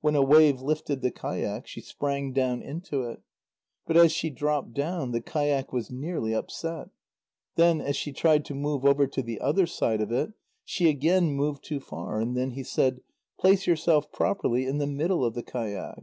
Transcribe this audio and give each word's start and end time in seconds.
When 0.00 0.14
a 0.14 0.22
wave 0.22 0.62
lifted 0.62 1.02
the 1.02 1.10
kayak, 1.10 1.66
she 1.66 1.82
sprang 1.82 2.32
down 2.32 2.62
into 2.62 3.02
it. 3.02 3.20
But 3.86 3.98
as 3.98 4.12
she 4.12 4.30
dropped 4.30 4.72
down, 4.72 5.10
the 5.10 5.20
kayak 5.20 5.74
was 5.74 5.90
nearly 5.90 6.34
upset. 6.34 6.88
Then, 7.56 7.82
as 7.82 7.94
she 7.94 8.14
tried 8.14 8.46
to 8.46 8.54
move 8.54 8.86
over 8.86 9.06
to 9.08 9.20
the 9.22 9.38
other 9.42 9.66
side 9.66 10.00
of 10.00 10.10
it, 10.10 10.32
she 10.64 10.88
again 10.88 11.32
moved 11.32 11.62
too 11.64 11.80
far, 11.80 12.18
and 12.18 12.34
then 12.34 12.52
he 12.52 12.62
said: 12.62 13.02
"Place 13.38 13.66
yourself 13.66 14.10
properly 14.10 14.64
in 14.64 14.78
the 14.78 14.86
middle 14.86 15.22
of 15.22 15.34
the 15.34 15.42
kayak." 15.42 16.02